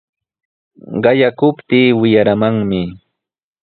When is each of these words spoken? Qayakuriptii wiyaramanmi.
Qayakuriptii 1.03 1.95
wiyaramanmi. 2.01 2.81